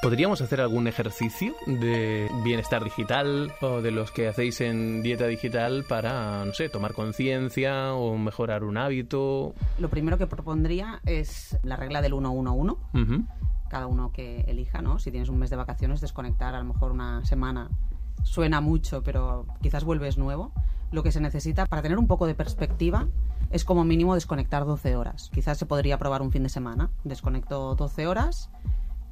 ¿Podríamos 0.02 0.40
hacer 0.40 0.61
algún 0.61 0.88
ejercicio 0.88 1.54
de 1.64 2.28
bienestar 2.42 2.82
digital 2.82 3.52
o 3.61 3.80
de 3.80 3.92
los 3.92 4.11
que 4.11 4.26
hacéis 4.26 4.61
en 4.61 5.00
dieta 5.00 5.28
digital 5.28 5.85
para, 5.88 6.44
no 6.44 6.52
sé, 6.54 6.68
tomar 6.68 6.92
conciencia 6.92 7.94
o 7.94 8.18
mejorar 8.18 8.64
un 8.64 8.78
hábito? 8.78 9.54
Lo 9.78 9.88
primero 9.90 10.18
que 10.18 10.26
propondría 10.26 11.00
es 11.06 11.56
la 11.62 11.76
regla 11.76 12.02
del 12.02 12.14
111. 12.14 12.73
Ujú. 12.94 13.25
cada 13.68 13.87
uno 13.87 14.11
que 14.11 14.40
elija, 14.49 14.82
¿no? 14.82 14.99
Si 14.99 15.12
tienes 15.12 15.28
un 15.28 15.38
mes 15.38 15.50
de 15.50 15.56
vacaciones, 15.56 16.00
desconectar 16.00 16.56
a 16.56 16.59
lo 16.59 16.64
mejor 16.64 16.90
una 16.90 17.25
semana 17.25 17.71
suena 18.25 18.61
mucho, 18.61 19.04
pero 19.04 19.47
quizás 19.61 19.85
vuelves 19.85 20.18
nuevo. 20.18 20.50
Lo 20.90 21.04
que 21.04 21.12
se 21.12 21.21
necesita 21.21 21.66
para 21.66 21.80
tener 21.80 21.99
un 21.99 22.09
poco 22.09 22.26
de 22.26 22.35
perspectiva 22.35 23.06
es 23.50 23.64
como 23.64 23.85
mínimo 23.85 24.14
desconectar 24.16 24.64
12 24.64 24.97
horas. 24.97 25.30
Quizás 25.32 25.59
se 25.59 25.66
podría 25.66 25.97
probar 25.97 26.23
un 26.23 26.32
fin 26.32 26.42
de 26.42 26.49
semana. 26.49 26.90
Desconecto 27.04 27.76
12 27.76 28.09
horas 28.09 28.50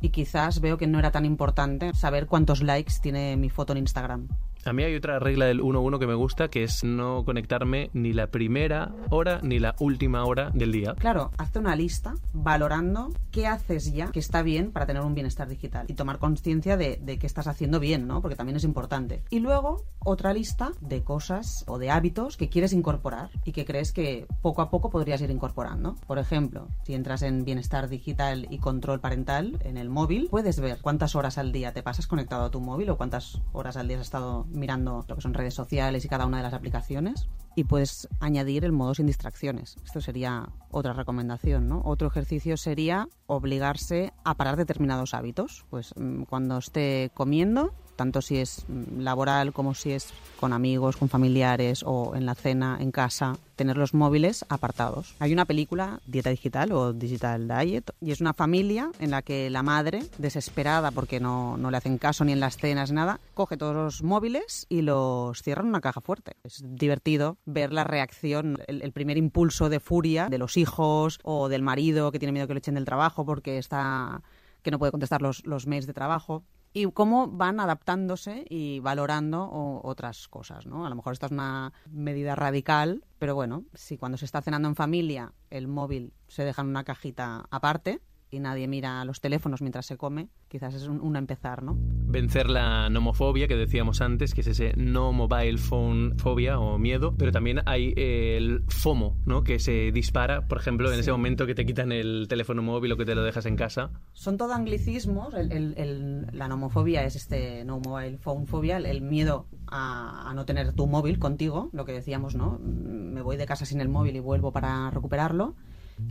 y 0.01 0.11
quizás 0.11 0.61
veo 0.61 0.79
que 0.79 0.87
no 0.87 0.99
era 0.99 1.11
tan 1.11 1.25
importante 1.25 1.93
saber 1.95 2.27
cuántos 2.27 2.63
likes 2.63 2.95
tiene 3.01 3.37
mi 3.37 3.51
foto 3.51 3.73
en 3.73 3.79
Instagram. 3.79 4.29
A 4.65 4.75
mí 4.75 4.83
hay 4.83 4.95
otra 4.95 5.19
regla 5.19 5.47
del 5.47 5.61
1-1 5.61 5.99
que 5.99 6.07
me 6.07 6.15
gusta, 6.15 6.49
que 6.49 6.63
es 6.63 6.85
no 6.85 7.25
conectarme 7.25 7.91
ni 7.95 8.13
la 8.13 8.27
primera 8.27 8.93
hora 9.09 9.41
ni 9.43 9.59
la 9.59 9.75
última 9.79 10.25
hora 10.25 10.51
del 10.51 10.71
día. 10.71 10.95
Claro, 10.99 11.31
hazte 11.39 11.59
una 11.59 11.75
lista 11.77 12.15
valorando 12.35 13.11
qué 13.31 13.47
haces 13.47 13.93
ya 13.93 14.11
que 14.11 14.19
está 14.19 14.43
bien 14.43 14.71
para 14.71 14.85
tener 14.85 15.03
un 15.03 15.15
bienestar 15.15 15.49
digital 15.49 15.87
y 15.89 15.95
tomar 15.95 16.19
conciencia 16.19 16.77
de, 16.77 16.99
de 17.03 17.19
qué 17.19 17.27
estás 17.27 17.47
haciendo 17.47 17.81
bien, 17.81 18.07
¿no? 18.07 18.21
Porque 18.21 18.37
también 18.37 18.57
es 18.57 18.65
importante. 18.65 19.23
Y 19.31 19.41
luego 19.41 19.85
otra 20.05 20.35
lista 20.35 20.73
de 20.81 21.03
cosas 21.03 21.65
o 21.67 21.79
de 21.79 21.91
hábitos 21.91 22.37
que 22.37 22.51
quieres 22.51 22.75
incorporar 22.75 23.31
y 23.45 23.53
que 23.53 23.65
crees 23.65 23.93
que 23.93 24.27
poco 24.43 24.61
a 24.61 24.71
poco 24.71 24.91
podrías 24.91 25.23
ir 25.23 25.31
incorporando. 25.31 25.97
Por 26.07 26.19
ejemplo, 26.19 26.69
si 26.85 26.95
entras 26.95 27.23
en 27.23 27.45
bienestar 27.45 27.89
digital 27.89 28.47
y 28.51 28.59
control 28.59 29.01
parental 29.01 29.59
en 29.65 29.79
el 29.79 29.89
móvil, 29.89 30.29
puedes 30.31 30.61
ver 30.61 30.79
cuántas 30.83 31.15
horas 31.15 31.39
al 31.39 31.53
día 31.53 31.73
te 31.73 31.83
pasas 31.83 32.07
conectado 32.07 32.45
a 32.45 32.51
tu 32.51 32.61
móvil 32.61 32.91
o 32.91 32.97
cuántas 32.99 33.41
horas 33.53 33.77
al 33.77 33.89
día 33.89 33.97
has 33.99 34.03
estado 34.03 34.47
mirando 34.51 35.05
lo 35.09 35.15
que 35.15 35.21
son 35.21 35.35
redes 35.35 35.55
sociales 35.55 36.05
y 36.05 36.09
cada 36.09 36.27
una 36.27 36.39
de 36.39 36.43
las 36.43 36.55
aplicaciones 36.55 37.29
y 37.55 37.65
puedes 37.65 38.09
añadir 38.21 38.65
el 38.65 38.73
modo 38.73 38.95
sin 38.95 39.07
distracciones. 39.07 39.77
Esto 39.85 40.01
sería 40.01 40.49
otra 40.71 40.93
recomendación, 40.93 41.69
¿no? 41.69 41.83
Otro 41.85 42.09
ejercicio 42.09 42.57
sería 42.57 43.09
obligarse 43.27 44.13
a 44.25 44.37
parar 44.37 44.57
determinados 44.57 45.15
hábitos. 45.15 45.67
Pues 45.71 45.93
mm, 45.97 46.23
cuando 46.23 46.59
esté 46.59 47.11
comiendo, 47.15 47.75
tanto 48.01 48.23
si 48.23 48.39
es 48.39 48.65
mm, 48.67 49.01
laboral 49.01 49.53
como 49.53 49.75
si 49.75 49.93
es 49.93 50.09
con 50.39 50.55
amigos, 50.55 50.97
con 50.97 51.11
familiares 51.11 51.83
o 51.85 52.17
en 52.17 52.25
la 52.25 52.35
cena, 52.35 52.79
en 52.81 52.93
casa, 52.93 53.37
tener 53.57 53.77
los 53.77 53.93
móviles 53.93 54.47
apartados. 54.49 55.15
Hay 55.19 55.35
una 55.35 55.45
película, 55.45 56.01
Dieta 56.07 56.31
Digital 56.31 56.73
o 56.73 56.95
Digital 56.95 57.47
Diet, 57.47 57.91
y 58.01 58.13
es 58.13 58.23
una 58.23 58.33
familia 58.33 58.91
en 59.01 59.11
la 59.11 59.21
que 59.21 59.51
la 59.51 59.63
madre, 59.63 60.03
desesperada 60.17 60.93
porque 60.93 61.21
no, 61.21 61.59
no 61.59 61.71
le 61.71 61.77
hacen 61.77 61.99
caso 61.99 62.25
ni 62.25 62.33
en 62.33 62.41
las 62.41 62.57
cenas, 62.57 62.91
nada, 62.91 63.21
coge 63.35 63.59
todos 63.59 63.75
los 63.75 64.03
móviles 64.03 64.65
y 64.71 64.81
los 64.81 65.43
cierra 65.43 65.61
en 65.61 65.69
una 65.69 65.83
caja 65.83 66.01
fuerte. 66.01 66.37
Es 66.43 66.63
divertido 66.65 67.37
ver 67.45 67.71
la 67.71 67.85
reacción, 67.85 68.57
el, 68.67 68.81
el 68.81 68.93
primer 68.93 69.19
impulso 69.19 69.69
de 69.69 69.79
furia 69.79 70.31
de 70.31 70.39
los 70.39 70.57
hijos 70.57 71.19
o 71.23 71.51
del 71.51 71.61
marido 71.61 72.13
que 72.13 72.19
tiene 72.19 72.33
miedo 72.33 72.47
que 72.47 72.55
lo 72.55 72.59
echen 72.61 72.77
del 72.77 72.87
trabajo 72.87 73.27
porque 73.27 73.59
está 73.59 74.23
que 74.63 74.71
no 74.71 74.79
puede 74.79 74.93
contestar 74.93 75.23
los, 75.23 75.45
los 75.47 75.67
mails 75.67 75.87
de 75.87 75.95
trabajo 75.95 76.45
y 76.73 76.91
cómo 76.93 77.27
van 77.29 77.61
adaptándose 77.61 78.45
y 78.49 78.81
valorando 78.81 79.45
o- 79.45 79.81
otras 79.89 80.29
cosas, 80.29 80.67
¿no? 80.67 80.87
A 80.87 80.89
lo 80.91 80.97
mejor 80.97 81.13
esta 81.13 81.27
es 81.27 81.33
una 81.33 81.73
medida 81.91 82.35
radical, 82.37 83.05
pero 83.19 83.35
bueno, 83.35 83.65
si 83.75 83.97
cuando 83.99 84.19
se 84.19 84.25
está 84.25 84.41
cenando 84.43 84.69
en 84.69 84.77
familia 84.77 85.33
el 85.51 85.67
móvil 85.69 86.13
se 86.29 86.45
deja 86.45 86.63
en 86.63 86.69
una 86.69 86.85
cajita 86.85 87.47
aparte 87.51 88.01
y 88.31 88.39
nadie 88.41 88.69
mira 88.69 89.05
los 89.05 89.21
teléfonos 89.21 89.61
mientras 89.61 89.87
se 89.87 89.97
come, 89.97 90.29
quizás 90.49 90.75
es 90.75 90.87
un, 90.87 91.01
un 91.01 91.17
empezar, 91.17 91.63
¿no? 91.63 91.77
Vencer 91.79 92.49
la 92.51 92.89
nomofobia 92.91 93.47
que 93.49 93.57
decíamos 93.57 94.01
antes, 94.01 94.35
que 94.35 94.41
es 94.43 94.47
ese 94.49 94.73
no 94.77 95.13
mobile 95.13 95.59
phone 95.59 96.19
fobia 96.19 96.59
o 96.59 96.79
miedo, 96.79 97.15
pero 97.17 97.33
también 97.33 97.61
hay 97.67 97.93
eh, 97.97 98.37
el 98.37 98.63
FOMO, 98.69 99.17
¿no? 99.27 99.43
Que 99.45 99.59
se 99.59 99.93
dispara, 99.93 100.47
por 100.49 100.59
ejemplo, 100.59 100.93
en 100.93 100.99
ese 101.01 101.13
momento 101.13 101.47
que 101.47 101.55
te 101.55 101.65
quitan 101.67 101.93
el 101.93 102.27
teléfono 102.29 102.63
móvil 102.63 102.93
o 102.93 102.97
que 102.97 103.05
te 103.05 103.15
lo 103.15 103.23
dejas 103.23 103.47
en 103.47 103.57
casa. 103.57 103.91
Son 104.13 104.37
todo 104.37 104.53
anglicismos. 104.55 105.35
El- 105.35 105.53
el- 105.53 105.75
el- 105.77 106.27
la 106.33 106.49
nomofobia 106.49 107.05
es 107.05 107.17
este 107.17 107.65
no 107.65 107.81
mobile 107.81 108.19
phone 108.19 108.47
phobia, 108.47 108.77
el, 108.79 109.01
miedo 109.03 109.47
a, 109.67 110.31
a 110.31 110.35
no 110.35 110.45
tener 110.45 110.73
tu 110.73 110.87
móvil 110.87 111.19
contigo, 111.19 111.71
lo 111.73 111.85
que 111.85 111.93
decíamos, 111.93 112.35
¿no? 112.35 112.59
Me 112.61 113.23
voy 113.23 113.37
de 113.37 113.47
casa 113.47 113.65
sin 113.67 113.81
el 113.81 113.89
móvil 113.89 114.17
y 114.17 114.21
vuelvo 114.21 114.53
para 114.53 114.91
recuperarlo. 114.91 115.55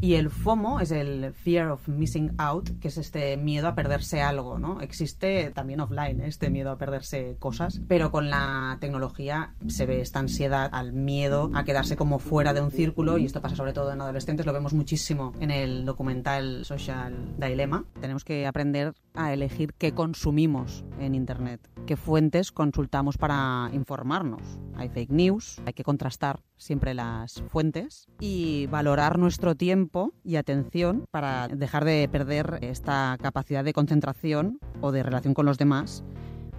Y 0.01 0.15
el 0.15 0.29
FOMO 0.29 0.79
es 0.79 0.91
el 0.91 1.33
fear 1.33 1.69
of 1.69 1.87
missing 1.87 2.33
out, 2.37 2.69
que 2.79 2.87
es 2.87 2.97
este 2.97 3.35
miedo 3.37 3.67
a 3.67 3.75
perderse 3.75 4.21
algo, 4.21 4.57
¿no? 4.59 4.81
Existe 4.81 5.51
también 5.51 5.81
offline 5.81 6.21
¿eh? 6.21 6.27
este 6.27 6.49
miedo 6.49 6.71
a 6.71 6.77
perderse 6.77 7.35
cosas, 7.39 7.81
pero 7.87 8.11
con 8.11 8.29
la 8.29 8.77
tecnología 8.79 9.53
se 9.67 9.85
ve 9.85 10.01
esta 10.01 10.19
ansiedad 10.19 10.69
al 10.71 10.93
miedo 10.93 11.51
a 11.53 11.63
quedarse 11.63 11.95
como 11.95 12.19
fuera 12.19 12.53
de 12.53 12.61
un 12.61 12.71
círculo 12.71 13.17
y 13.17 13.25
esto 13.25 13.41
pasa 13.41 13.55
sobre 13.55 13.73
todo 13.73 13.91
en 13.91 14.01
adolescentes, 14.01 14.45
lo 14.45 14.53
vemos 14.53 14.73
muchísimo 14.73 15.33
en 15.39 15.51
el 15.51 15.85
documental 15.85 16.65
Social 16.65 17.35
Dilemma. 17.37 17.85
Tenemos 17.99 18.23
que 18.23 18.47
aprender 18.47 18.93
a 19.13 19.33
elegir 19.33 19.73
qué 19.73 19.93
consumimos 19.93 20.85
en 20.99 21.15
Internet, 21.15 21.61
qué 21.85 21.97
fuentes 21.97 22.51
consultamos 22.51 23.17
para 23.17 23.69
informarnos. 23.73 24.41
Hay 24.75 24.89
fake 24.89 25.11
news, 25.11 25.61
hay 25.65 25.73
que 25.73 25.83
contrastar 25.83 26.39
siempre 26.59 26.93
las 26.93 27.41
fuentes 27.49 28.07
y 28.19 28.67
valorar 28.67 29.17
nuestro 29.17 29.55
tiempo 29.55 30.13
y 30.23 30.35
atención 30.35 31.05
para 31.09 31.47
dejar 31.47 31.85
de 31.85 32.07
perder 32.11 32.59
esta 32.61 33.17
capacidad 33.19 33.63
de 33.63 33.73
concentración 33.73 34.59
o 34.81 34.91
de 34.91 35.01
relación 35.01 35.33
con 35.33 35.47
los 35.47 35.57
demás. 35.57 36.03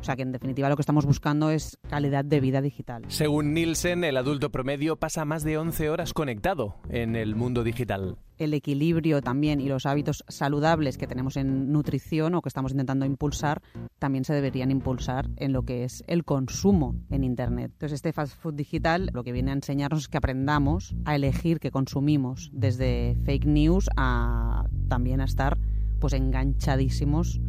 O 0.00 0.04
sea 0.04 0.16
que 0.16 0.22
en 0.22 0.32
definitiva 0.32 0.68
lo 0.68 0.76
que 0.76 0.82
estamos 0.82 1.04
buscando 1.04 1.50
es 1.50 1.78
calidad 1.88 2.24
de 2.24 2.40
vida 2.40 2.62
digital. 2.62 3.02
Según 3.08 3.52
Nielsen, 3.52 4.02
el 4.04 4.16
adulto 4.16 4.50
promedio 4.50 4.96
pasa 4.96 5.24
más 5.24 5.44
de 5.44 5.58
11 5.58 5.90
horas 5.90 6.14
conectado 6.14 6.76
en 6.88 7.16
el 7.16 7.36
mundo 7.36 7.62
digital. 7.64 8.16
el 8.38 8.54
equilibrio 8.54 9.20
también 9.20 9.60
y 9.60 9.68
los 9.68 9.84
hábitos 9.84 10.24
saludables 10.26 10.96
que 10.96 11.06
tenemos 11.06 11.36
en 11.36 11.70
nutrición 11.72 12.34
o 12.34 12.40
que 12.40 12.48
estamos 12.48 12.72
intentando 12.72 13.04
impulsar 13.04 13.60
también 13.98 14.24
se 14.24 14.32
deberían 14.32 14.70
impulsar 14.70 15.28
en 15.36 15.52
lo 15.52 15.64
que 15.64 15.84
es 15.84 16.02
el 16.06 16.24
consumo 16.24 16.94
en 17.10 17.22
Internet. 17.22 17.72
Entonces 17.72 17.96
este 17.96 18.14
fast 18.14 18.34
food 18.40 18.54
digital 18.54 19.10
lo 19.12 19.22
que 19.24 19.32
viene 19.32 19.50
a 19.50 19.54
enseñarnos 19.54 20.00
es 20.00 20.08
que 20.08 20.16
aprendamos 20.16 20.94
a 21.04 21.16
elegir 21.16 21.60
qué 21.60 21.70
consumimos, 21.70 22.50
desde 22.54 23.14
fake 23.24 23.44
news 23.44 23.90
a 23.98 24.64
también 24.88 25.20
a 25.20 25.24
estar 25.24 25.58
pues 25.98 26.14
enganchadísimos 26.14 27.42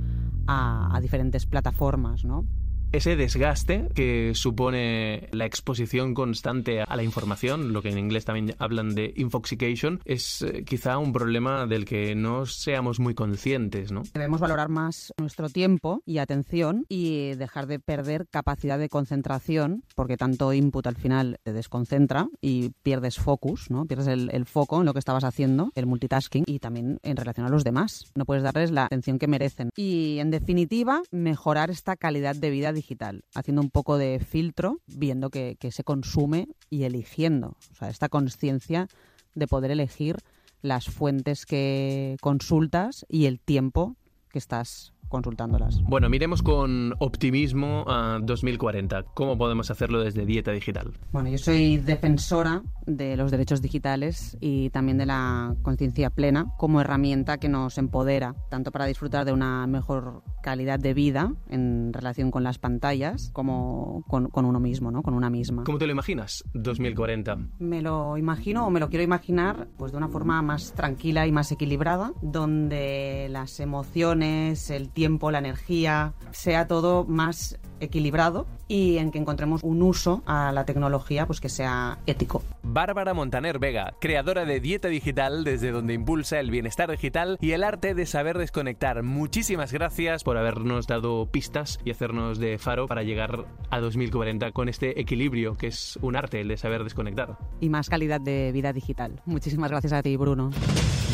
a, 0.51 0.99
diferentes 1.01 1.45
plataformas, 1.45 2.25
¿no? 2.25 2.45
Ese 2.91 3.15
desgaste 3.15 3.87
que 3.95 4.33
supone 4.35 5.29
la 5.31 5.45
exposición 5.45 6.13
constante 6.13 6.81
a 6.81 6.95
la 6.95 7.03
información, 7.03 7.71
lo 7.73 7.81
que 7.81 7.89
en 7.89 7.97
inglés 7.97 8.25
también 8.25 8.55
hablan 8.59 8.95
de 8.95 9.13
infoxication, 9.15 10.01
es 10.05 10.41
eh, 10.41 10.63
quizá 10.65 10.97
un 10.97 11.13
problema 11.13 11.65
del 11.67 11.85
que 11.85 12.15
no 12.15 12.45
seamos 12.45 12.99
muy 12.99 13.13
conscientes, 13.13 13.91
¿no? 13.91 14.03
Debemos 14.13 14.41
valorar 14.41 14.69
más 14.69 15.13
nuestro 15.17 15.49
tiempo 15.49 16.01
y 16.05 16.17
atención 16.17 16.85
y 16.89 17.35
dejar 17.35 17.67
de 17.67 17.79
perder 17.79 18.27
capacidad 18.29 18.77
de 18.77 18.89
concentración, 18.89 19.83
porque 19.95 20.17
tanto 20.17 20.51
input 20.53 20.85
al 20.87 20.95
final 20.95 21.37
te 21.43 21.53
desconcentra 21.53 22.27
y 22.41 22.71
pierdes 22.83 23.17
focus, 23.17 23.69
¿no? 23.69 23.85
Pierdes 23.85 24.07
el, 24.07 24.29
el 24.33 24.45
foco 24.45 24.79
en 24.79 24.85
lo 24.85 24.93
que 24.93 24.99
estabas 24.99 25.23
haciendo, 25.23 25.71
el 25.75 25.85
multitasking 25.85 26.43
y 26.45 26.59
también 26.59 26.99
en 27.03 27.15
relación 27.15 27.45
a 27.45 27.49
los 27.49 27.63
demás. 27.63 28.11
No 28.15 28.25
puedes 28.25 28.43
darles 28.43 28.71
la 28.71 28.85
atención 28.85 29.17
que 29.17 29.27
merecen. 29.27 29.69
Y 29.75 30.19
en 30.19 30.31
definitiva, 30.31 31.01
mejorar 31.11 31.71
esta 31.71 31.95
calidad 31.95 32.35
de 32.35 32.49
vida 32.49 32.73
digital, 32.81 33.23
haciendo 33.33 33.61
un 33.61 33.69
poco 33.69 33.97
de 33.97 34.19
filtro, 34.19 34.79
viendo 34.87 35.29
que, 35.29 35.55
que 35.59 35.71
se 35.71 35.83
consume 35.83 36.47
y 36.69 36.83
eligiendo. 36.83 37.55
O 37.71 37.75
sea, 37.75 37.89
esta 37.89 38.09
conciencia 38.09 38.87
de 39.35 39.47
poder 39.47 39.71
elegir 39.71 40.17
las 40.61 40.85
fuentes 40.85 41.45
que 41.45 42.17
consultas 42.21 43.05
y 43.09 43.25
el 43.25 43.39
tiempo 43.39 43.95
que 44.29 44.39
estás 44.39 44.93
consultándolas. 45.11 45.79
Bueno, 45.83 46.09
miremos 46.09 46.41
con 46.41 46.95
optimismo 46.97 47.85
a 47.87 48.19
2040. 48.21 49.03
¿Cómo 49.13 49.37
podemos 49.37 49.69
hacerlo 49.69 49.99
desde 49.99 50.25
Dieta 50.25 50.51
Digital? 50.51 50.93
Bueno, 51.11 51.29
yo 51.29 51.37
soy 51.37 51.77
defensora 51.77 52.63
de 52.87 53.15
los 53.15 53.29
derechos 53.29 53.61
digitales 53.61 54.37
y 54.39 54.69
también 54.71 54.97
de 54.97 55.05
la 55.05 55.55
conciencia 55.61 56.09
plena 56.09 56.47
como 56.57 56.81
herramienta 56.81 57.37
que 57.37 57.49
nos 57.49 57.77
empodera, 57.77 58.35
tanto 58.49 58.71
para 58.71 58.85
disfrutar 58.85 59.25
de 59.25 59.33
una 59.33 59.67
mejor 59.67 60.23
calidad 60.41 60.79
de 60.79 60.93
vida 60.93 61.33
en 61.49 61.93
relación 61.93 62.31
con 62.31 62.43
las 62.43 62.57
pantallas 62.57 63.29
como 63.33 64.03
con, 64.07 64.29
con 64.29 64.45
uno 64.45 64.59
mismo, 64.59 64.91
¿no? 64.91 65.03
con 65.03 65.13
una 65.13 65.29
misma. 65.29 65.63
¿Cómo 65.63 65.77
te 65.77 65.85
lo 65.85 65.91
imaginas 65.91 66.43
2040? 66.53 67.37
Me 67.59 67.81
lo 67.81 68.17
imagino 68.17 68.65
o 68.65 68.69
me 68.69 68.79
lo 68.79 68.89
quiero 68.89 69.03
imaginar 69.03 69.67
pues 69.77 69.91
de 69.91 69.97
una 69.97 70.07
forma 70.07 70.41
más 70.41 70.73
tranquila 70.73 71.27
y 71.27 71.31
más 71.31 71.51
equilibrada, 71.51 72.13
donde 72.21 73.27
las 73.29 73.59
emociones, 73.59 74.69
el 74.69 74.89
tiempo, 74.89 75.00
la 75.31 75.39
energía, 75.39 76.13
sea 76.31 76.67
todo 76.67 77.05
más 77.05 77.57
equilibrado 77.79 78.45
y 78.67 78.97
en 78.97 79.11
que 79.11 79.17
encontremos 79.17 79.63
un 79.63 79.81
uso 79.81 80.21
a 80.25 80.51
la 80.51 80.65
tecnología 80.65 81.25
pues 81.25 81.41
que 81.41 81.49
sea 81.49 81.97
ético. 82.05 82.43
Bárbara 82.63 83.13
Montaner 83.13 83.59
Vega, 83.59 83.95
creadora 83.99 84.45
de 84.45 84.59
Dieta 84.59 84.87
Digital, 84.87 85.43
desde 85.43 85.71
donde 85.71 85.93
impulsa 85.93 86.39
el 86.39 86.51
bienestar 86.51 86.89
digital 86.89 87.37
y 87.41 87.51
el 87.51 87.63
arte 87.63 87.93
de 87.93 88.05
saber 88.05 88.37
desconectar. 88.37 89.03
Muchísimas 89.03 89.73
gracias 89.73 90.23
por 90.23 90.37
habernos 90.37 90.87
dado 90.87 91.25
pistas 91.25 91.79
y 91.83 91.91
hacernos 91.91 92.37
de 92.37 92.57
faro 92.59 92.87
para 92.87 93.03
llegar 93.03 93.45
a 93.69 93.79
2040 93.79 94.51
con 94.51 94.69
este 94.69 95.01
equilibrio 95.01 95.57
que 95.57 95.67
es 95.67 95.97
un 96.01 96.15
arte, 96.15 96.41
el 96.41 96.47
de 96.47 96.57
saber 96.57 96.83
desconectar. 96.83 97.37
Y 97.59 97.69
más 97.69 97.89
calidad 97.89 98.21
de 98.21 98.51
vida 98.51 98.71
digital. 98.71 99.21
Muchísimas 99.25 99.71
gracias 99.71 99.93
a 99.93 100.01
ti, 100.01 100.15
Bruno. 100.15 100.51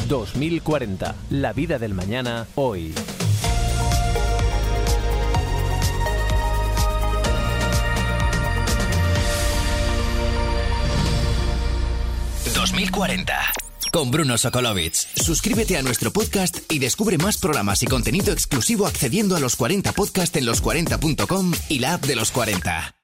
2040, 0.09 1.15
la 1.31 1.53
vida 1.53 1.79
del 1.79 1.93
mañana, 1.93 2.45
hoy. 2.55 2.93
...2040... 12.77 13.33
Con 13.91 14.11
Bruno 14.11 14.37
Sokolovic. 14.37 14.93
Suscríbete 14.93 15.77
a 15.77 15.81
nuestro 15.81 16.11
podcast 16.11 16.71
y 16.71 16.79
descubre 16.79 17.17
más 17.17 17.37
programas 17.37 17.81
y 17.83 17.87
contenido 17.87 18.33
exclusivo 18.33 18.85
accediendo 18.85 19.35
a 19.35 19.39
los 19.39 19.55
40 19.55 19.93
podcast 19.93 20.35
en 20.35 20.45
los40.com 20.45 21.53
y 21.69 21.79
la 21.79 21.93
app 21.93 22.05
de 22.05 22.15
los 22.15 22.31
40. 22.31 22.96